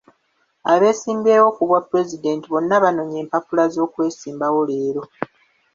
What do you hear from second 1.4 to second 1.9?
ku bwa